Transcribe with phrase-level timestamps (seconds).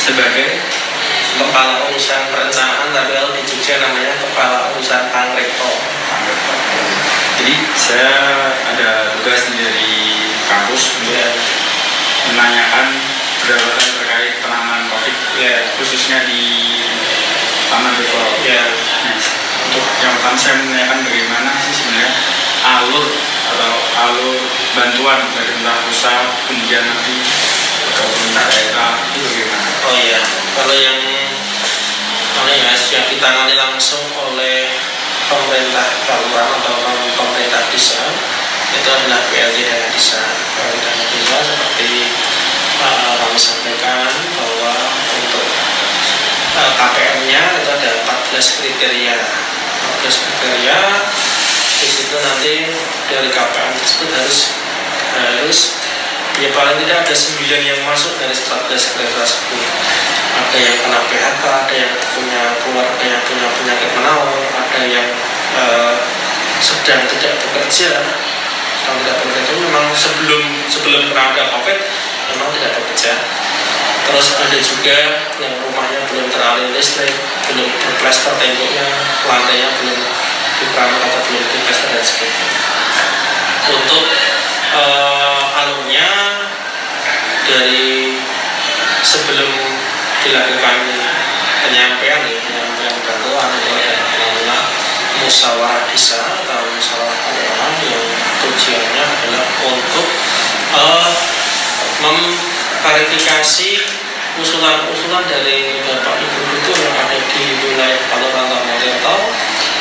[0.00, 0.48] sebagai
[1.36, 5.70] kepala urusan perencanaan tapi kalau di Jogja namanya kepala urusan pangrekto
[7.40, 8.16] jadi saya
[8.74, 9.92] ada tugas dari
[10.48, 11.28] kampus untuk ya
[12.32, 12.86] menanyakan
[13.44, 16.42] pendapatan terkait penanganan covid ya khususnya di
[17.70, 18.24] Taman Beko.
[18.44, 18.64] ya
[19.00, 19.16] Nah,
[19.72, 22.10] untuk yang pertama saya menanyakan bagaimana sih sebenarnya
[22.60, 23.06] alur
[23.48, 24.36] atau alur
[24.76, 27.16] bantuan dari pemerintah pusat kemudian nanti
[28.00, 29.68] pemerintah daerah itu bagaimana?
[29.84, 30.20] oh iya
[30.56, 31.00] kalau yang
[32.40, 34.70] mana ya yang ditangani langsung oleh
[35.28, 36.74] pemerintah kelurahan atau
[37.14, 38.02] pemerintah desa
[38.70, 40.22] itu adalah BLT dana desa
[40.56, 41.90] BLT dana desa seperti
[42.80, 44.72] uh, kami sampaikan bahwa
[45.20, 45.46] untuk
[46.58, 49.16] uh, KPM-nya itu ada 14 kriteria
[50.00, 50.78] 14 kriteria
[51.80, 52.54] di situ nanti
[53.08, 54.40] dari KPM tersebut harus
[55.16, 55.58] harus
[56.40, 59.64] ya paling tidak ada 9 yang masuk dari 14 kriteria tersebut
[60.40, 65.08] ada yang kena PHK, ada yang punya keluarga yang punya penyakit menaun, ada yang
[65.58, 65.94] eh,
[66.62, 67.90] sedang tidak bekerja,
[68.80, 71.78] sedang tidak bekerja memang sebelum sebelum ada COVID
[72.34, 73.12] memang tidak bekerja.
[74.10, 74.96] Terus ada juga
[75.38, 77.14] yang rumahnya belum teraliri listrik,
[77.46, 78.86] belum berplester temboknya,
[79.28, 80.00] lantainya belum
[80.58, 82.48] diperamah atau belum diplester dan sebagainya.
[83.70, 84.04] Untuk
[84.74, 86.29] eh, alurnya
[87.50, 88.14] dari
[89.02, 89.50] sebelum
[90.22, 90.76] dilakukan
[91.66, 92.94] penyampaian ya, penyampaian
[93.34, 93.58] ada
[94.22, 94.58] namanya
[95.18, 98.06] musyawarah desa atau musyawarah kelurahan yang
[98.38, 100.08] tujuannya adalah untuk
[100.78, 101.10] eh,
[102.00, 103.70] memverifikasi
[104.38, 109.16] usulan-usulan dari bapak ibu itu yang ada di wilayah Kelurahan Tamalito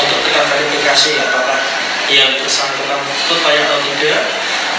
[0.00, 1.60] untuk kita verifikasi apakah
[2.08, 2.98] yang bersangkutan
[3.46, 4.24] layak atau tidak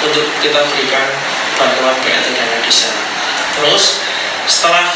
[0.01, 1.07] untuk kita berikan
[1.61, 2.89] bantuan BLT dana desa.
[3.53, 4.01] Terus
[4.49, 4.89] setelah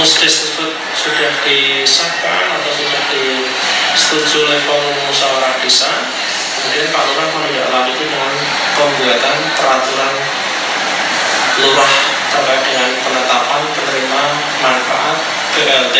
[0.00, 5.92] musdis tersebut sudah disahkan atau sudah disetujui level musyawarah desa,
[6.64, 8.32] kemudian Pak Lurah menindaklanjuti dengan
[8.78, 10.14] pembuatan peraturan
[11.60, 11.94] lurah
[12.30, 14.22] terkait dengan penetapan penerima
[14.64, 15.16] manfaat
[15.52, 15.96] BLT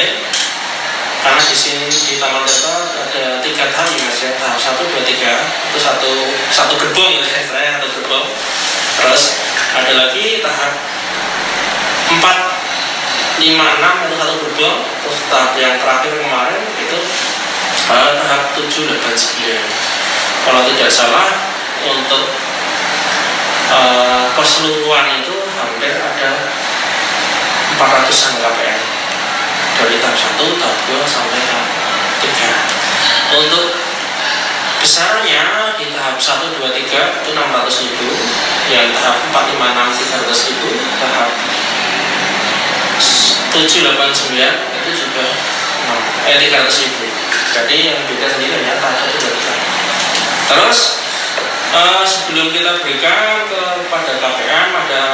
[1.20, 4.32] karena di sini di Taman Desa ada tiga tahap ya mas ya.
[4.40, 6.12] Tahap satu dua tiga itu satu
[6.48, 7.44] satu gerbong ya.
[7.44, 8.26] Istilahnya satu gerbong.
[8.96, 9.22] Terus
[9.70, 10.72] ada lagi tahap
[12.10, 12.38] empat
[13.38, 16.98] lima enam itu satu gerbong terus tahap yang terakhir kemarin itu
[17.88, 19.64] uh, tahap tujuh delapan sembilan
[20.42, 21.28] kalau tidak salah
[21.86, 22.24] untuk
[23.70, 26.30] uh, keseluruhan itu hampir ada
[27.78, 28.80] 400an KPM
[29.80, 31.68] dari tahap 1, tahap 2 sampai tahap
[32.20, 33.64] 3 untuk
[34.80, 38.08] besarnya di tahap 1, 2, 3 itu 600 ribu
[38.80, 40.70] yang tahap 4, 5, 6, 300 ribu
[41.00, 41.30] tahap
[43.52, 44.40] 7, 8, 9
[44.80, 45.24] itu juga
[46.28, 47.04] eh, 300 ribu
[47.50, 50.78] jadi yang beda sendiri hanya tahap 1, 2, 3 terus
[51.76, 55.04] eh, sebelum kita berikan kepada KPM ada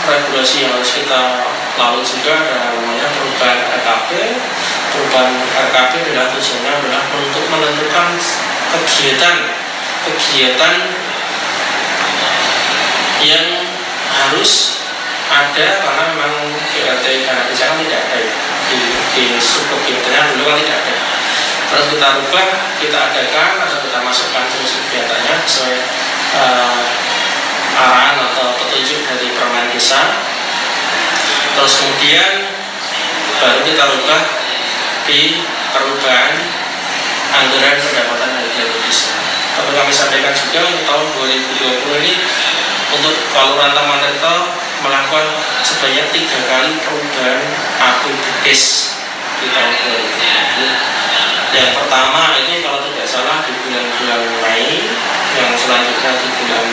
[0.00, 1.44] regulasi yang harus kita
[1.76, 4.10] lalui juga ada namanya perubahan RKP
[4.92, 5.34] perubahan
[5.68, 8.08] RKP adalah tujuannya adalah untuk menentukan
[8.72, 9.36] kegiatan
[10.08, 10.76] kegiatan
[13.24, 13.46] yang
[14.10, 14.82] harus
[15.30, 16.34] ada karena memang
[17.06, 18.34] di sana tidak ada ya.
[18.66, 18.78] di,
[19.14, 20.94] di subkegiatannya dulu kan tidak ada.
[21.70, 22.48] Terus kita rubah
[22.82, 25.76] kita adakan atau kita masukkan jenis kegiatannya sesuai
[26.34, 26.78] uh,
[27.78, 30.02] arahan atau petunjuk dari permen desa.
[31.54, 32.30] Terus kemudian
[33.38, 34.22] baru kita rubah
[35.06, 35.38] di
[35.70, 36.34] perubahan
[37.30, 38.50] anggaran pendapatan dari
[38.82, 39.20] desa
[39.60, 41.69] tapi kami sampaikan juga untuk tahun 2020 ini
[43.40, 44.36] Taman Tirto
[44.84, 45.26] melakukan
[45.64, 47.40] sebanyak tiga kali perubahan
[47.80, 48.92] APBDes
[49.40, 54.84] di tahun 2020 yang pertama itu kalau tidak salah di bulan-bulan Mei
[55.40, 56.66] yang selanjutnya di bulan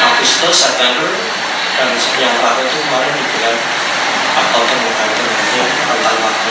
[0.00, 1.12] Agustus, September
[1.76, 3.56] dan yang terakhir itu kemarin di bulan
[4.40, 6.50] Oktober November itu rentan waktu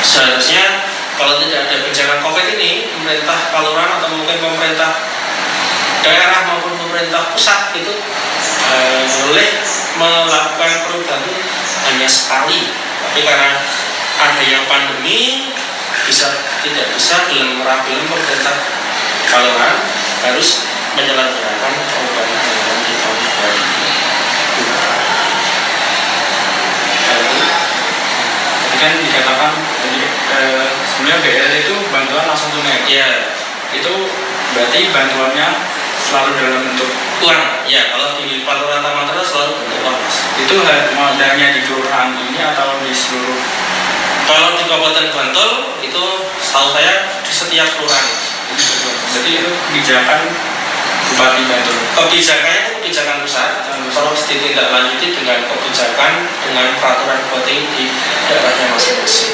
[0.00, 0.64] seharusnya
[1.20, 5.04] kalau tidak ada bencana COVID ini pemerintah Kalurahan atau mungkin pemerintah
[6.00, 7.92] daerah maupun pemerintah pusat itu
[8.68, 9.48] eh, boleh
[9.98, 11.24] melakukan perubahan
[11.88, 12.68] hanya sekali
[13.08, 13.58] tapi karena
[14.18, 15.48] ada yang pandemi
[16.08, 16.28] bisa
[16.64, 18.56] tidak bisa belum belum pemerintah
[19.28, 19.76] Kalurahan
[20.24, 20.64] harus
[20.96, 23.92] menyelenggarakan perubahan anggaran di tahun 2020.
[27.08, 27.40] Tadi
[28.80, 29.52] kan dikatakan
[29.84, 30.00] jadi
[30.32, 32.88] eh, sebenarnya BL itu bantuan langsung tunai.
[32.88, 33.36] Ya,
[33.68, 34.08] Itu
[34.56, 35.48] berarti bantuannya
[36.00, 36.88] selalu dalam bentuk
[37.20, 40.16] uang ya kalau di Palura Taman Terus selalu bentuk uang mas
[40.48, 40.64] itu
[40.96, 43.36] modalnya di kelurahan ini atau di seluruh?
[44.24, 46.04] Kalau di Kabupaten Bantul itu
[46.40, 48.08] setahu saya di setiap kelurahan.
[49.12, 50.24] Jadi itu kebijakan
[51.12, 51.76] Bupati Bantul.
[52.00, 53.50] Kebijakannya itu kebijakan pusat
[53.92, 56.12] terus ditindaklanjuti dengan kebijakan
[56.44, 57.84] dengan peraturan bupati di
[58.28, 59.32] daerahnya masing-masing.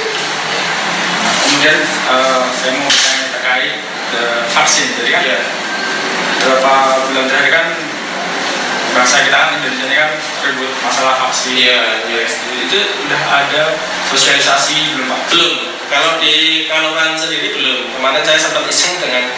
[1.23, 1.79] Nah, kemudian
[2.11, 3.75] uh, saya mau bertanya terkait
[4.11, 4.89] ke vaksin.
[4.99, 5.39] Jadi kan ya.
[6.43, 6.75] beberapa
[7.09, 7.67] bulan terakhir kan
[9.05, 10.11] bangsa kita kan Indonesia ini kan
[10.49, 11.61] ribut masalah vaksin.
[11.61, 12.25] Ya, ya.
[12.25, 13.77] itu udah ada
[14.09, 15.21] sosialisasi belum pak?
[15.29, 15.55] belum.
[15.93, 17.93] Kalau di Kaluran sendiri belum.
[18.01, 19.29] Kemarin saya sempat iseng dengan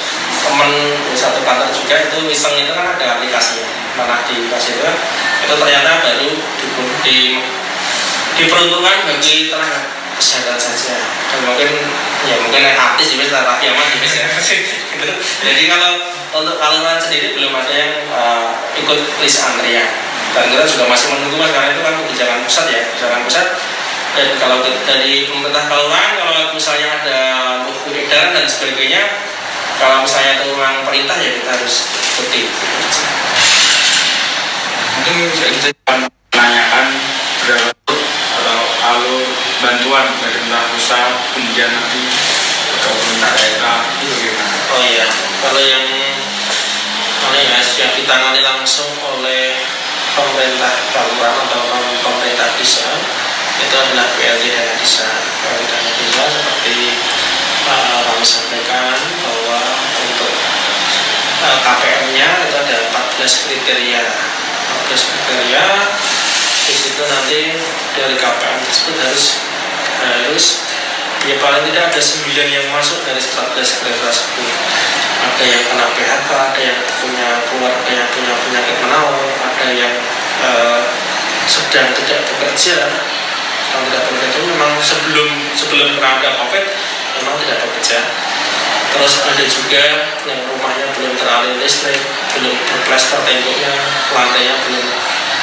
[0.47, 0.71] teman
[1.19, 3.67] satu kantor juga itu iseng itu kan ada aplikasinya.
[3.99, 4.87] Mana di aplikasi itu
[5.43, 6.67] itu ternyata baru di,
[7.03, 7.19] di
[8.39, 9.83] diperuntukkan bagi tenaga
[10.17, 10.97] kesehatan saja
[11.33, 11.71] dan mungkin
[12.25, 14.27] ya mungkin yang artis juga secara kiamat juga ya
[15.45, 15.93] jadi kalau
[16.33, 19.89] untuk kaluran sendiri belum ada yang uh, ikut list antrian.
[20.37, 23.47] Dan kita juga masih menunggu mas karena itu kan kebijakan pusat ya kebijakan pusat.
[24.17, 27.21] Dan kalau dari pemerintah kaluran kalau misalnya ada
[27.69, 29.03] buku edaran dan sebagainya
[29.77, 31.75] kalau misalnya itu memang perintah ya kita harus
[32.17, 32.43] ikuti.
[34.97, 35.93] Mungkin bisa kita
[36.33, 36.87] menanyakan
[37.45, 37.76] berapa
[39.97, 42.05] bantuan dari pemerintah pusat kemudian nanti
[42.85, 44.57] pemerintah daerah itu bagaimana?
[44.77, 45.07] Oh iya,
[45.41, 45.87] kalau yang
[47.25, 49.57] mana ya yang ditangani langsung oleh
[50.13, 51.61] pemerintah kabupaten atau
[52.05, 52.93] pemerintah desa
[53.57, 55.09] itu adalah PLT dana desa.
[55.41, 56.77] PLT dana desa seperti
[57.65, 59.61] uh, kami sampaikan bahwa
[60.05, 60.33] untuk
[61.41, 62.77] uh, KPM-nya itu ada
[63.17, 64.05] 14 kriteria.
[64.93, 65.65] 14 kriteria
[66.67, 67.41] di situ nanti
[67.95, 69.46] dari KPM tersebut harus
[70.03, 70.63] harus
[71.27, 74.55] ya paling tidak ada 9 yang masuk dari 14 kriteria tersebut
[75.17, 79.95] ada yang kena PHK, ada yang punya keluarga yang punya penyakit menaun, ada yang
[80.45, 80.81] uh,
[81.49, 82.77] sedang tidak bekerja.
[83.67, 86.65] Sedang tidak bekerja memang sebelum sebelum kena ada COVID
[87.21, 87.99] memang tidak bekerja.
[88.97, 89.85] Terus ada juga
[90.25, 92.01] yang rumahnya belum teraliri listrik
[92.37, 93.73] belum berplester temboknya
[94.13, 94.87] lantainya belum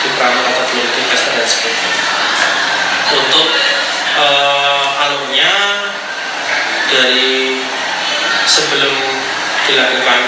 [0.01, 2.03] diperamah atau belum diplester dan sebagainya.
[3.13, 3.47] Untuk
[4.17, 5.53] uh, alurnya
[6.89, 7.57] dari
[8.45, 8.93] sebelum
[9.65, 10.21] dilakukan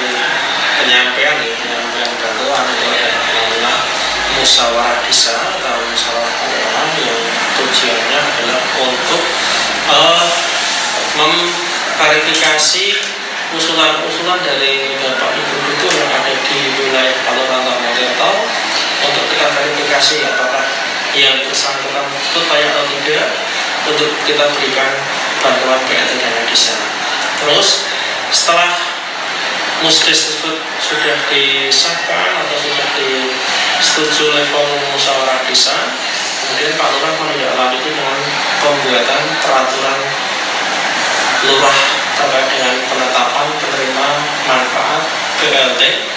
[0.81, 3.73] penyampaian ya, penyampaian bantuan itu ada namanya
[4.39, 7.21] musyawarah desa atau musyawarah kelurahan yang
[7.59, 9.23] tujuannya adalah untuk
[9.91, 10.25] uh,
[11.15, 12.85] memverifikasi
[13.55, 18.31] usulan-usulan dari bapak ibu itu yang ada di wilayah Palembang Mojokerto
[19.05, 20.65] untuk kita verifikasi apakah
[21.15, 22.57] yang bersangkutan itu atau
[23.85, 24.91] untuk kita berikan
[25.41, 26.75] bantuan PLT dana desa.
[27.41, 27.85] Terus
[28.33, 28.73] setelah
[29.83, 34.65] musdis tersebut sudah disahkan atau sudah disetujui level
[34.95, 35.75] musyawarah desa,
[36.47, 38.19] kemudian Pak Lurah menindaklanjuti dengan
[38.63, 39.99] pembuatan peraturan
[41.45, 41.79] lurah
[42.15, 44.07] terkait dengan penetapan penerima
[44.47, 45.03] manfaat
[45.43, 46.14] BLT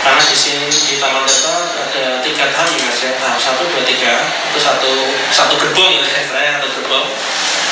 [0.00, 3.12] karena di sini di Taman Tirta ada tiga tahap mas ya.
[3.20, 4.92] Tahap satu dua tiga itu satu
[5.28, 7.06] satu gerbong ya istilahnya satu gerbong.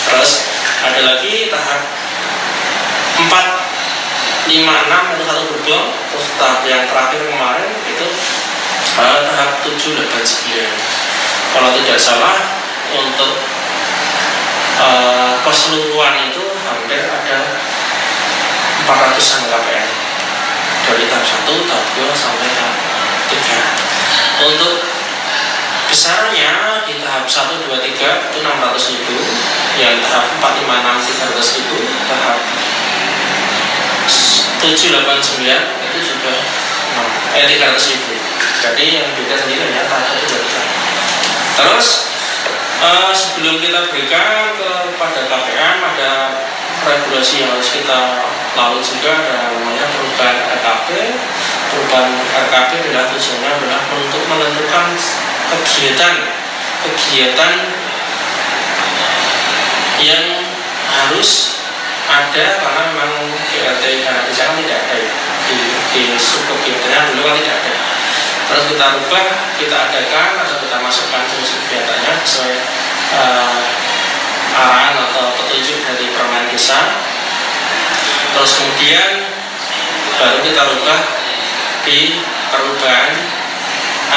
[0.08, 0.30] Terus
[0.84, 1.80] ada lagi tahap
[3.18, 3.46] empat
[4.52, 5.86] lima enam itu satu gerbong.
[6.12, 8.06] Terus tahap yang terakhir kemarin itu
[9.00, 10.72] uh, tahap tujuh delapan sembilan.
[11.48, 12.36] Kalau tidak salah
[12.92, 13.40] untuk
[14.84, 17.40] uh, keseluruhan itu hampir ada
[18.84, 20.07] 400an KPM
[20.88, 22.76] dari tahap 1, tahap 2 sampai tahap
[23.28, 24.74] 3 untuk
[25.92, 29.14] besarnya di tahap 1, 2, 3 itu 600 ribu.
[29.76, 31.78] Yang tahap 4, 5, 6, 300 ribu.
[32.08, 32.38] Tahap
[34.64, 36.32] 7, 8, 9 itu juga
[37.36, 38.12] eh, 300 ribu.
[38.58, 40.78] Jadi yang beda sendiri hanya tahap 1, 2, 3
[41.58, 42.06] terus
[42.78, 45.20] uh, sebelum kita berikan kepada
[47.18, 48.00] regulasi yang harus kita
[48.54, 50.88] lalui juga ada namanya perubahan RKP
[51.74, 54.86] perubahan RKP adalah tujuannya adalah untuk menentukan
[55.50, 56.14] kegiatan
[56.86, 57.54] kegiatan
[59.98, 60.26] yang
[60.94, 61.58] harus
[62.06, 63.12] ada karena memang
[63.50, 65.12] BLT karena di sana tidak ada ya.
[65.50, 65.56] Di,
[65.90, 67.72] di subkegiatannya dulu kan tidak ada.
[68.46, 69.26] Terus kita rubah
[69.58, 72.54] kita adakan atau kita masukkan jenis kegiatannya sesuai
[73.10, 73.58] uh,
[74.58, 76.98] arahan atau petunjuk dari permen desa
[78.34, 79.30] terus kemudian
[80.18, 81.00] baru kita rubah
[81.86, 82.18] di
[82.50, 83.14] perubahan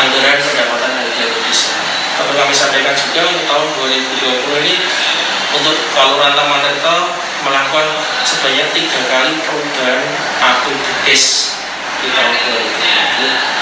[0.02, 1.12] anggaran pendapatan dari
[1.46, 1.78] desa
[2.18, 4.76] tapi kami sampaikan juga untuk tahun 2020 ini
[5.52, 6.98] untuk Kelurahan Taman Tirto
[7.44, 7.88] melakukan
[8.24, 10.02] sebanyak tiga kali perubahan
[10.40, 11.56] APBDes
[12.02, 13.62] di tahun 2020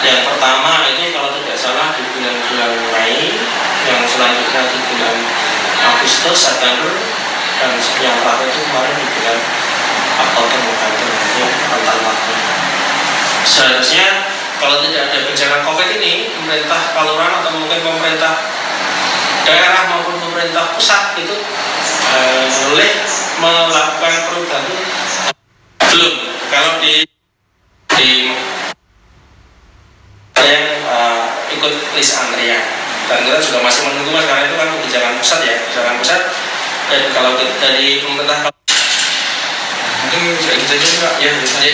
[0.00, 3.36] yang pertama itu kalau tidak salah di bulan-bulan Mei
[3.84, 5.16] yang selanjutnya di bulan
[5.80, 6.92] Agustus, September
[7.60, 9.38] dan yang terakhir itu kemarin di bulan
[10.20, 12.32] Oktober itu antar waktu?
[13.44, 14.06] Seharusnya
[14.60, 18.34] kalau tidak ada bencana COVID ini pemerintah Kalurahan atau mungkin pemerintah
[19.48, 21.36] daerah maupun pemerintah pusat itu
[22.12, 22.92] eh, boleh
[23.40, 24.64] melakukan perubahan
[25.90, 26.14] belum.
[26.50, 27.06] Kalau di
[27.96, 28.10] di
[30.40, 32.16] yang uh, ikut list
[33.18, 36.22] kita juga masih menunggu mas karena itu kan kebijakan pusat ya kebijakan pusat.
[36.90, 38.50] Dan kalau kita- dari pemerintah
[40.00, 41.12] mungkin bisa aja Pak.
[41.22, 41.56] ya bisa.
[41.58, 41.72] Aja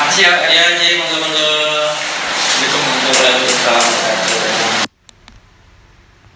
[0.00, 1.50] makasih ya ya jadi monggo monggo.
[2.60, 4.09] Assalamualaikum lanjut salam